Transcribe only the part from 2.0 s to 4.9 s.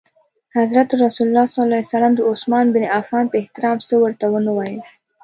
د عثمان بن عفان په احترام څه ورته ونه ویل.